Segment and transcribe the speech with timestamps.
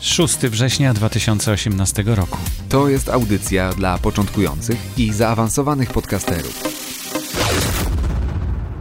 [0.00, 2.38] 6 września 2018 roku.
[2.68, 6.62] To jest audycja dla początkujących i zaawansowanych podcasterów.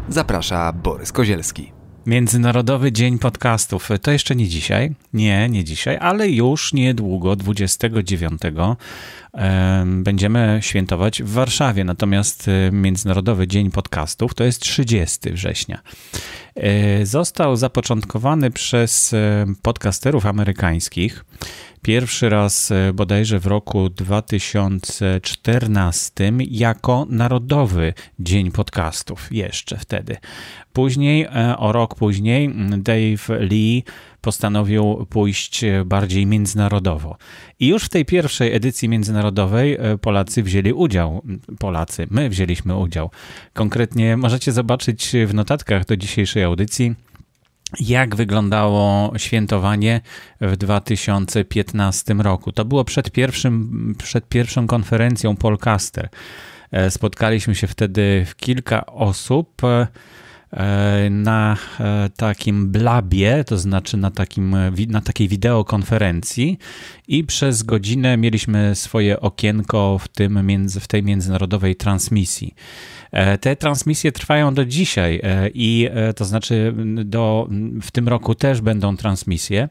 [0.10, 1.72] Zaprasza Borys Kozielski.
[2.06, 3.90] Międzynarodowy Dzień Podcastów.
[4.02, 4.96] To jeszcze nie dzisiaj.
[5.14, 8.42] Nie, nie dzisiaj, ale już niedługo, 29
[9.86, 11.84] będziemy świętować w Warszawie.
[11.84, 15.82] Natomiast e, Międzynarodowy Dzień Podcastów to jest 30 września.
[16.56, 21.26] E, został zapoczątkowany przez e, podcasterów amerykańskich.
[21.82, 30.18] Pierwszy raz bodajże w roku 2014 jako Narodowy Dzień Podcastów, jeszcze wtedy.
[30.74, 33.84] Później, o rok później, Dave Lee
[34.24, 37.18] postanowił pójść bardziej międzynarodowo.
[37.60, 41.24] I już w tej pierwszej edycji międzynarodowej e, Polacy wzięli udział.
[41.60, 43.12] Polacy, my wzięliśmy udział.
[43.54, 46.96] Konkretnie możecie zobaczyć w notatkach do dzisiejszej audycji
[47.80, 50.02] jak wyglądało świętowanie
[50.42, 52.52] w 2015 roku.
[52.52, 56.10] To było przed, pierwszym, przed pierwszą konferencją Polcaster.
[56.72, 59.62] E, spotkaliśmy się wtedy w kilka osób.
[60.54, 64.56] E, na e, takim blabie, to znaczy na, takim,
[64.88, 66.58] na takiej wideokonferencji
[67.08, 72.56] i przez godzinę mieliśmy swoje okienko w, tym, w tej międzynarodowej transmisji.
[73.12, 75.22] E, te transmisje trwają do dzisiaj
[75.54, 76.74] i to znaczy
[77.06, 77.50] do,
[77.82, 79.70] w tym roku też będą transmisje.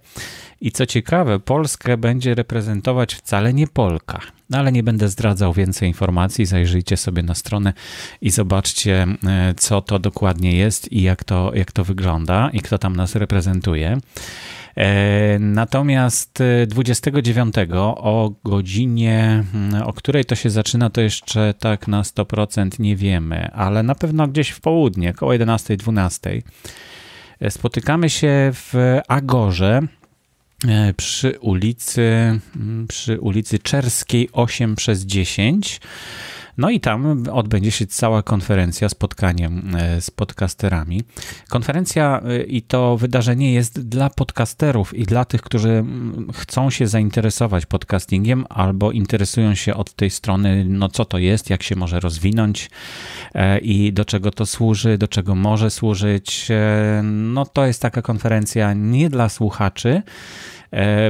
[0.60, 4.20] I co ciekawe, Polskę będzie reprezentować wcale nie Polka.
[4.52, 6.46] No ale nie będę zdradzał więcej informacji.
[6.46, 7.72] Zajrzyjcie sobie na stronę
[8.20, 12.78] i zobaczcie, e, co to dokładnie jest i jak to, jak to wygląda i kto
[12.78, 13.98] tam nas reprezentuje.
[14.76, 21.88] E, natomiast 29 e, o godzinie, mm, o której to się zaczyna, to jeszcze tak
[21.88, 26.42] na 100% nie wiemy, ale na pewno gdzieś w południe, około 11-12.
[27.48, 29.80] Spotykamy się w Agorze
[30.96, 32.02] przy ulicy,
[32.56, 35.80] mm, przy ulicy Czerskiej 8 przez 10.
[36.58, 41.02] No i tam odbędzie się cała konferencja, spotkanie e, z podcasterami.
[41.48, 46.86] Konferencja e, i to wydarzenie jest dla podcasterów i dla tych, którzy mm, chcą się
[46.86, 52.00] zainteresować podcastingiem albo interesują się od tej strony, no co to jest, jak się może
[52.00, 52.70] rozwinąć
[53.62, 56.48] i do czego to służy, do czego może służyć.
[57.02, 60.02] No to jest taka konferencja nie dla słuchaczy,
[60.61, 60.61] E,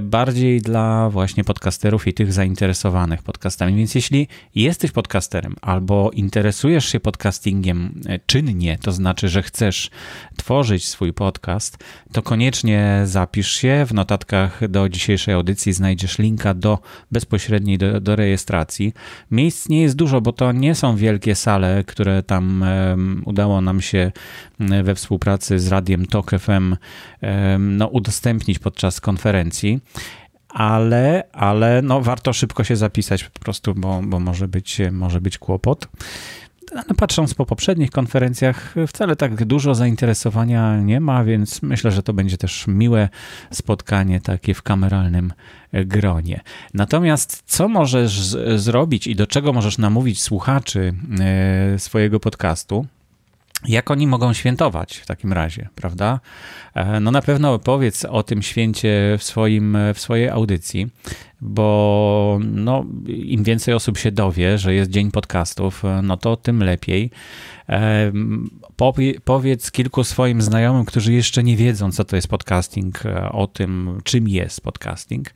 [0.02, 3.76] bardziej dla właśnie podcasterów i tych zainteresowanych podcastami.
[3.76, 9.90] Więc jeśli jesteś podcasterem albo interesujesz się podcastingiem e, czynnie, to znaczy, że chcesz
[10.36, 13.84] tworzyć swój podcast, to koniecznie zapisz się.
[13.86, 16.78] W notatkach do dzisiejszej audycji znajdziesz linka do
[17.10, 18.92] bezpośredniej do, do rejestracji.
[19.30, 23.80] Miejsc nie jest dużo, bo to nie są wielkie sale, które tam um, udało nam
[23.80, 24.12] się
[24.58, 26.76] we współpracy z radiem TOK FM
[27.22, 29.51] um, no, udostępnić podczas konferencji
[30.48, 35.38] ale, ale no, warto szybko się zapisać po prostu, bo, bo może, być, może być
[35.38, 35.88] kłopot.
[36.74, 42.12] No, patrząc po poprzednich konferencjach, wcale tak dużo zainteresowania nie ma, więc myślę, że to
[42.12, 43.08] będzie też miłe
[43.50, 45.32] spotkanie takie w kameralnym
[45.72, 46.41] gronie.
[46.74, 52.86] Natomiast co możesz zrobić i do czego możesz namówić słuchaczy e, swojego podcastu?
[53.68, 56.20] Jak oni mogą świętować w takim razie, prawda?
[56.74, 60.90] E, no na pewno powiedz o tym święcie w, swoim, w swojej audycji,
[61.42, 67.10] bo no, im więcej osób się dowie, że jest dzień podcastów, no to tym lepiej.
[69.25, 74.00] Powiedz kilku swoim znajomym, którzy jeszcze nie wiedzą, co to jest podcasting, e, o tym,
[74.04, 75.34] czym jest podcasting.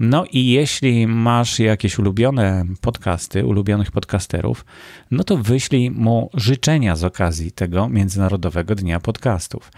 [0.00, 4.64] No i jeśli masz jakieś ulubione podcasty, ulubionych podcasterów,
[5.10, 9.70] no to wyślij mu życzenia z okazji tego Międzynarodowego Dnia Podcastów.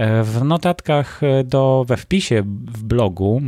[0.00, 3.44] E, w notatkach e, do, we wpisie w blogu e,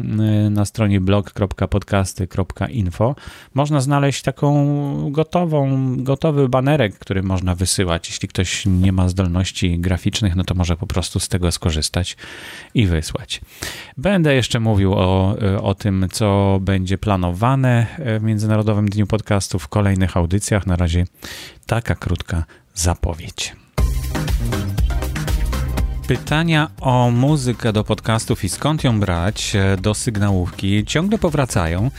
[0.51, 3.15] na stronie blog.podcasty.info
[3.55, 8.09] można znaleźć taką gotową, gotowy banerek, który można wysyłać.
[8.09, 12.17] Jeśli ktoś nie ma zdolności graficznych, no to może po prostu z tego skorzystać
[12.75, 13.41] i wysłać.
[13.97, 17.87] Będę jeszcze mówił o, o tym, co będzie planowane
[18.21, 20.67] w Międzynarodowym Dniu Podcastu w kolejnych audycjach.
[20.67, 21.05] Na razie
[21.67, 22.45] taka krótka
[22.75, 23.57] zapowiedź.
[26.13, 31.91] Pytania o muzykę do podcastów i skąd ją brać e, do sygnałówki ciągle powracają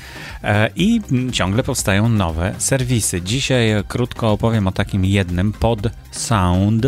[0.44, 1.02] e, i
[1.32, 3.22] ciągle powstają nowe serwisy.
[3.22, 5.80] Dzisiaj krótko opowiem o takim jednym, Pod
[6.12, 6.86] Sound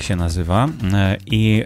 [0.00, 1.64] się nazywa e, i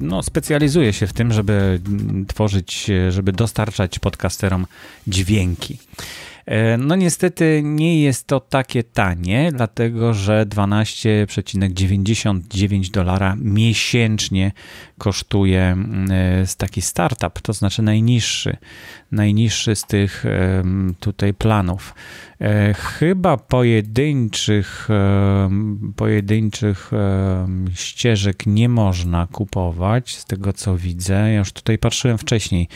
[0.00, 1.80] no, specjalizuje się w tym, żeby
[2.28, 4.66] tworzyć, żeby dostarczać podcasterom
[5.06, 5.78] dźwięki.
[6.46, 14.52] E, no niestety nie jest to takie tanie, dlatego że 12,99 dolara miesięcznie
[14.98, 18.56] kosztuje mm, e, taki startup, to znaczy najniższy,
[19.12, 20.24] najniższy z tych
[21.00, 21.94] tutaj planów.
[22.40, 24.88] E, chyba pojedynczych,
[25.96, 26.90] pojedynczych
[27.74, 31.14] ścieżek nie można kupować, z tego co widzę.
[31.14, 32.68] Ja już tutaj patrzyłem wcześniej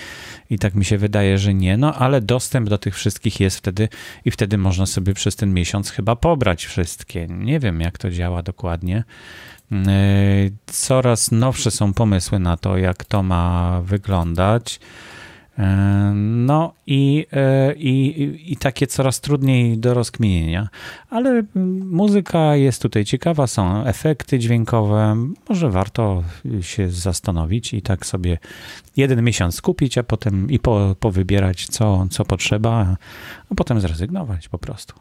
[0.50, 3.88] i tak mi się wydaje, że nie, no ale dostęp do tych wszystkich jest wtedy
[4.25, 7.26] i wtedy można sobie przez ten miesiąc chyba pobrać wszystkie.
[7.26, 9.05] Nie wiem, jak to działa dokładnie.
[9.73, 9.76] E,
[10.67, 14.81] coraz nowsze są pomysły na to, jak to ma wyglądać.
[15.59, 20.69] E, no i, e, i, i takie coraz trudniej do rozkminienia,
[21.11, 21.43] ale
[21.85, 25.17] muzyka jest tutaj ciekawa, są efekty dźwiękowe,
[25.49, 26.23] może warto
[26.61, 28.38] się zastanowić i tak sobie
[28.97, 32.97] jeden miesiąc skupić, a potem i po, powybierać co, co potrzeba,
[33.50, 34.94] a potem zrezygnować po prostu.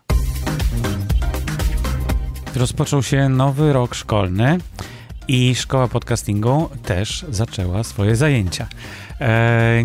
[2.58, 4.58] Rozpoczął się nowy rok szkolny
[5.28, 8.68] i szkoła podcastingu też zaczęła swoje zajęcia.
[9.22, 9.84] E,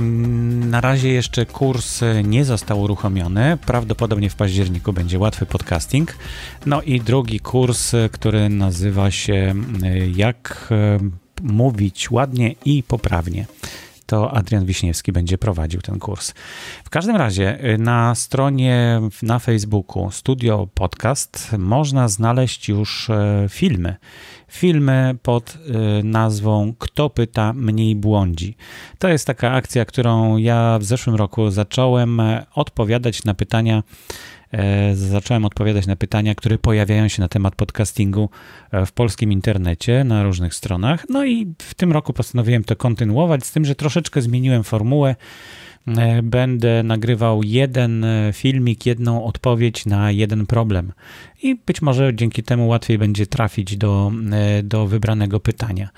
[0.55, 3.59] na razie jeszcze kurs nie został uruchomiony.
[3.67, 6.17] Prawdopodobnie w październiku będzie łatwy podcasting.
[6.67, 10.99] No i drugi kurs, który nazywa się e, Jak e,
[11.43, 13.47] mówić ładnie i poprawnie
[14.07, 16.35] to Adrian Wiśniewski będzie prowadził ten kurs.
[16.85, 23.11] W każdym razie na stronie na Facebooku Studio Podcast można znaleźć już
[23.49, 23.97] filmy
[24.53, 25.55] filmy pod
[26.01, 28.57] y, nazwą Kto pyta, mniej błądzi.
[28.99, 33.83] To jest taka akcja, którą ja w zeszłym roku zacząłem e, odpowiadać na pytania.
[34.53, 38.31] E, zacząłem odpowiadać na pytania, które pojawiają się na temat podcastingu
[38.71, 41.05] e, w polskim internecie na różnych stronach.
[41.09, 45.17] No i w tym roku postanowiłem to kontynuować, z tym, że troszeczkę zmieniłem formułę.
[45.87, 50.93] E, będę nagrywał jeden e, filmik, jedną odpowiedź na jeden problem.
[51.43, 55.89] I być może dzięki temu łatwiej będzie trafić do, e, do wybranego pytania.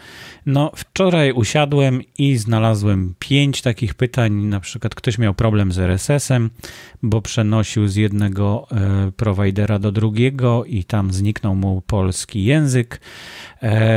[0.46, 4.32] No, wczoraj usiadłem i znalazłem pięć takich pytań.
[4.32, 6.50] Na przykład ktoś miał problem z RSS-em,
[7.02, 8.66] bo przenosił z jednego
[9.16, 13.00] prowajdera do drugiego i tam zniknął mu polski język.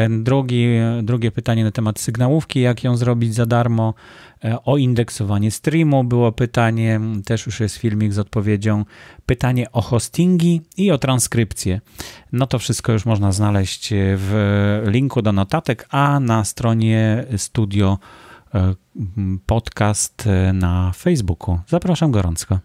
[0.09, 0.67] Drugi,
[1.03, 3.93] drugie pytanie na temat sygnałówki, jak ją zrobić za darmo.
[4.45, 8.85] E, o indeksowanie streamu było pytanie, też już jest filmik z odpowiedzią.
[9.25, 11.81] Pytanie o hostingi i o transkrypcję.
[12.31, 17.97] No to wszystko już można znaleźć w linku do notatek, a na stronie studio
[18.53, 18.75] e,
[19.45, 21.59] podcast na Facebooku.
[21.67, 22.59] Zapraszam gorąco.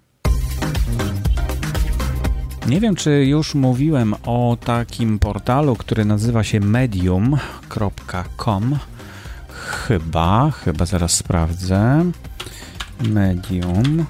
[2.68, 7.18] Nie wiem, czy już mówiłem o takim portalu, który nazywa się medium.com.
[9.62, 12.04] Chyba, chyba zaraz sprawdzę.
[13.00, 14.06] Medium.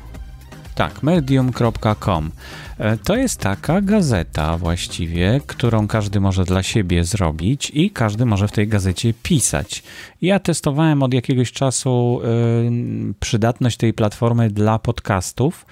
[0.75, 2.31] Tak, medium.com.
[2.79, 8.49] E, to jest taka gazeta właściwie, którą każdy może dla siebie zrobić i każdy może
[8.49, 9.83] w tej gazecie pisać.
[10.23, 15.67] Ja testowałem od jakiegoś czasu y, przydatność tej platformy dla podcastów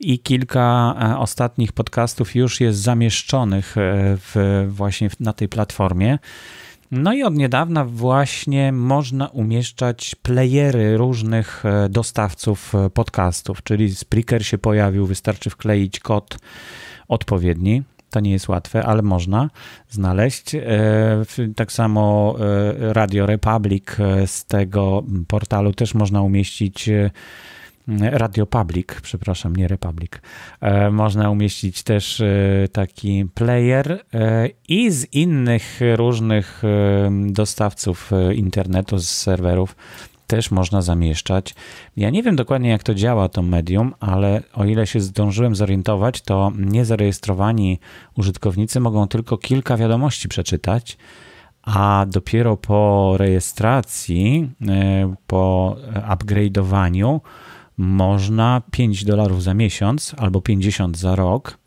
[0.00, 6.18] i kilka e, ostatnich podcastów już jest zamieszczonych w, właśnie na tej platformie.
[6.90, 14.46] No i od niedawna właśnie można umieszczać playery różnych e, dostawców e, podcastów, czyli Spreaker
[14.46, 16.38] się pojawił, wystarczy wkleić kod
[17.08, 17.82] odpowiedni.
[18.10, 19.50] To nie jest łatwe, ale można
[19.90, 20.54] znaleźć.
[20.54, 20.62] E,
[21.56, 22.34] tak samo
[22.78, 23.84] Radio Republic
[24.26, 26.90] z tego portalu też można umieścić
[27.98, 30.12] Radio Public, przepraszam, nie Republic.
[30.60, 36.62] E, można umieścić też e, taki player e, i z innych różnych
[37.26, 39.76] dostawców internetu, z serwerów
[40.26, 41.54] też można zamieszczać.
[41.96, 46.22] Ja nie wiem dokładnie, jak to działa to medium, ale o ile się zdążyłem zorientować,
[46.22, 47.78] to niezarejestrowani
[48.16, 50.98] użytkownicy mogą tylko kilka wiadomości przeczytać,
[51.62, 54.50] a dopiero po rejestracji,
[55.26, 55.76] po
[56.08, 57.20] upgrade'owaniu,
[57.80, 61.58] można 5 dolarów za miesiąc albo 50 za rok.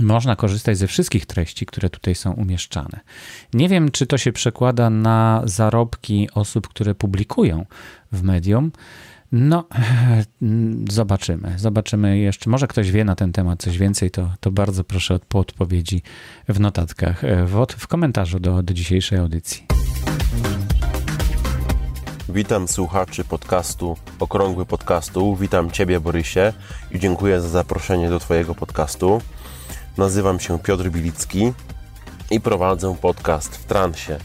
[0.00, 3.00] Można korzystać ze wszystkich treści, które tutaj są umieszczane.
[3.52, 7.66] Nie wiem, czy to się przekłada na zarobki osób, które publikują
[8.12, 8.72] w medium.
[9.32, 9.68] No,
[10.90, 11.54] zobaczymy.
[11.56, 12.50] Zobaczymy jeszcze.
[12.50, 16.02] Może ktoś wie na ten temat coś więcej, to, to bardzo proszę o odpowiedzi
[16.48, 19.73] w notatkach, w, w komentarzu do, do dzisiejszej audycji.
[22.28, 25.36] Witam słuchaczy podcastu Okrągły Podcastu.
[25.36, 26.52] Witam Ciebie, Borysie,
[26.90, 29.20] i dziękuję za zaproszenie do Twojego podcastu.
[29.96, 31.52] Nazywam się Piotr Bilicki
[32.30, 34.18] i prowadzę podcast w transie.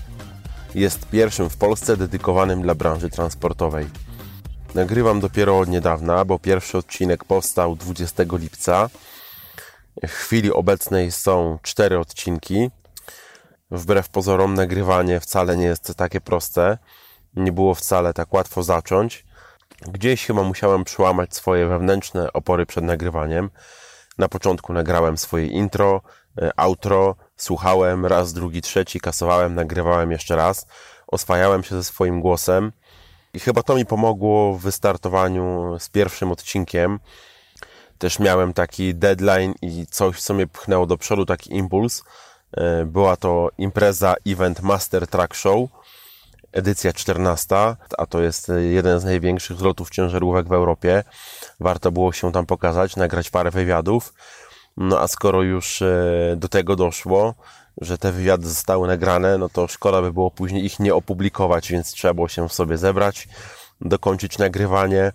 [0.75, 3.87] Jest pierwszym w Polsce dedykowanym dla branży transportowej.
[4.75, 8.89] Nagrywam dopiero od niedawna, bo pierwszy odcinek powstał 20 lipca.
[10.03, 12.69] W chwili obecnej są cztery odcinki.
[13.71, 16.77] Wbrew pozorom, nagrywanie wcale nie jest takie proste.
[17.35, 19.25] Nie było wcale tak łatwo zacząć.
[19.87, 23.49] Gdzieś chyba musiałem przełamać swoje wewnętrzne opory przed nagrywaniem.
[24.17, 26.01] Na początku nagrałem swoje intro,
[26.41, 30.65] e, outro, słuchałem raz, drugi, trzeci, kasowałem, nagrywałem jeszcze raz,
[31.07, 32.71] oswajałem się ze swoim głosem
[33.33, 36.99] i chyba to mi pomogło w wystartowaniu z pierwszym odcinkiem.
[37.97, 42.03] Też miałem taki deadline i coś, co mnie pchnęło do przodu, taki impuls.
[42.57, 45.69] E, była to impreza Event Master Track Show,
[46.51, 47.55] edycja 14,
[47.97, 51.03] a to jest jeden z największych zlotów ciężarówek w Europie.
[51.59, 54.13] Warto było się tam pokazać, nagrać parę wywiadów.
[54.77, 57.35] No a skoro już e, do tego doszło,
[57.81, 61.91] że te wywiady zostały nagrane, no to szkoda by było później ich nie opublikować, więc
[61.91, 63.27] trzeba było się w sobie zebrać,
[63.81, 65.11] dokończyć nagrywanie,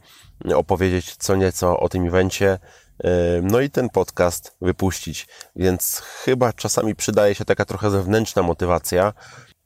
[0.55, 2.59] opowiedzieć co nieco o tym evencie,
[3.05, 3.09] e,
[3.43, 5.29] no i ten podcast wypuścić.
[5.57, 9.13] Więc chyba czasami przydaje się taka trochę zewnętrzna motywacja,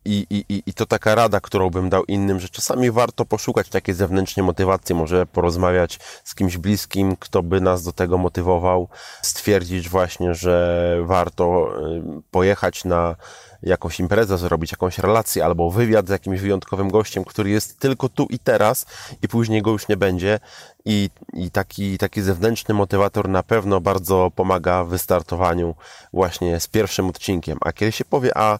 [0.08, 3.94] i, i, I to taka rada, którą bym dał innym, że czasami warto poszukać takiej
[3.94, 8.88] zewnętrznej motywacji, może porozmawiać z kimś bliskim, kto by nas do tego motywował,
[9.22, 11.70] stwierdzić właśnie, że warto
[12.18, 13.16] y, pojechać na
[13.62, 18.26] jakąś imprezę, zrobić jakąś relację albo wywiad z jakimś wyjątkowym gościem, który jest tylko tu
[18.30, 18.86] i teraz
[19.22, 20.40] i później go już nie będzie.
[20.84, 25.74] I, i taki, taki zewnętrzny motywator na pewno bardzo pomaga w wystartowaniu
[26.12, 27.58] właśnie z pierwszym odcinkiem.
[27.60, 28.58] A kiedy się powie A,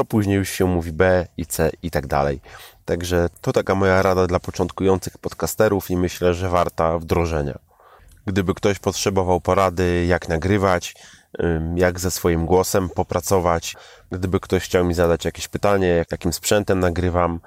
[0.00, 2.40] to później już się mówi B i C i tak dalej.
[2.84, 7.58] Także to taka moja rada dla początkujących podcasterów i myślę, że warta wdrożenia.
[8.26, 10.94] Gdyby ktoś potrzebował porady, jak nagrywać,
[11.74, 13.76] jak ze swoim głosem popracować,
[14.10, 17.40] gdyby ktoś chciał mi zadać jakieś pytanie, jakim sprzętem nagrywam,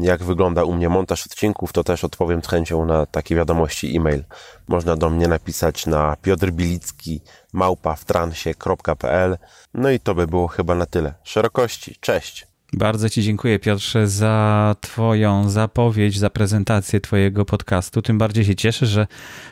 [0.00, 4.24] jak wygląda u mnie montaż odcinków, to też odpowiem z chęcią na takie wiadomości e-mail.
[4.68, 7.20] Można do mnie napisać na piotrbilicki
[7.52, 9.38] małpa w transie.pl.
[9.74, 11.14] No i to by było chyba na tyle.
[11.22, 12.47] Szerokości, cześć!
[12.72, 18.02] Bardzo Ci dziękuję, Piotrze, za Twoją zapowiedź, za prezentację Twojego podcastu.
[18.02, 19.06] Tym bardziej się cieszę, że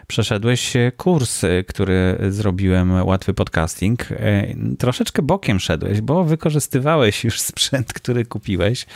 [0.06, 4.12] przeszedłeś kurs, który zrobiłem, Łatwy Podcasting.
[4.12, 8.86] E, troszeczkę bokiem szedłeś, bo wykorzystywałeś już sprzęt, który kupiłeś.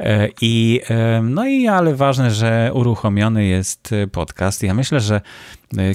[0.00, 4.62] E, I, e, no i ale ważne, że uruchomiony jest podcast.
[4.62, 5.20] Ja myślę, że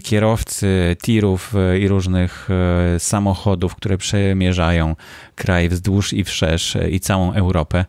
[0.04, 2.50] kierowcy tirów i różnych
[2.98, 4.96] samochodów, które przemierzają
[5.36, 7.86] kraj wzdłuż i wszerz i całą Europę,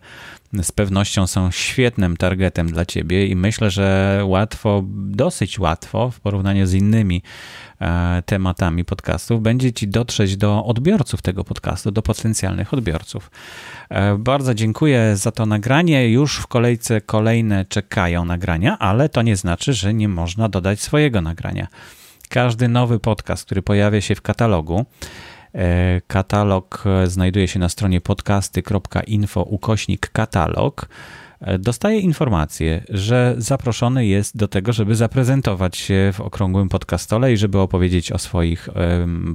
[0.53, 6.65] z pewnością są świetnym targetem dla ciebie i myślę, że łatwo, dosyć łatwo w porównaniu
[6.65, 7.68] z innymi e,
[8.25, 13.31] tematami podcastów będzie ci dotrzeć do odbiorców tego podcastu, do potencjalnych odbiorców.
[13.89, 16.09] E, bardzo dziękuję za to nagranie.
[16.09, 21.21] Już w kolejce kolejne czekają nagrania, ale to nie znaczy, że nie można dodać swojego
[21.21, 21.67] nagrania.
[22.29, 24.85] Każdy nowy podcast, który pojawia się w katalogu,
[25.55, 30.87] E, katalog e, znajduje się na stronie podcasty.info ukośnik katalog.
[31.41, 37.37] E, dostaje informację, że zaproszony jest do tego, żeby zaprezentować się w okrągłym podcastole i
[37.37, 38.69] żeby opowiedzieć o swoich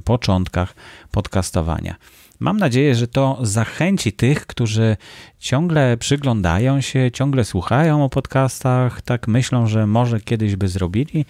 [0.03, 0.75] początkach
[1.11, 1.95] podcastowania.
[2.39, 4.97] Mam nadzieję, że to zachęci tych, którzy
[5.39, 11.25] ciągle przyglądają się, ciągle słuchają o podcastach, tak myślą, że może kiedyś by zrobili,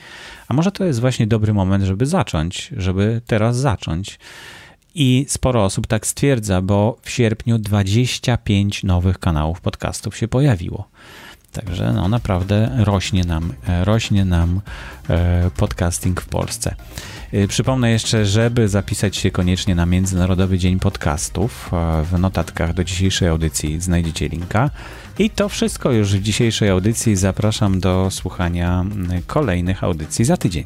[0.48, 4.20] a może to jest właśnie dobry moment, żeby zacząć, żeby teraz zacząć.
[4.98, 10.88] I sporo osób tak stwierdza, bo w sierpniu 25 nowych kanałów podcastów się pojawiło.
[11.52, 14.62] Także no naprawdę rośnie nam, rośnie nam
[15.10, 16.76] e, podcasting w Polsce.
[17.32, 21.70] E, przypomnę jeszcze, żeby zapisać się koniecznie na Międzynarodowy Dzień Podcastów.
[21.74, 24.70] E, w notatkach do dzisiejszej audycji znajdziecie linka.
[25.20, 27.16] I to wszystko już w dzisiejszej audycji.
[27.16, 28.86] Zapraszam do słuchania
[29.28, 30.66] kolejnych audycji za tydzień.